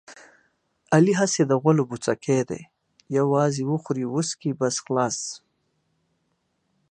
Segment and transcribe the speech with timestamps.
[0.95, 2.61] علي هسې د غولو غوڅکی دی
[3.17, 5.17] یووازې وخوري وچکي بس خلاص.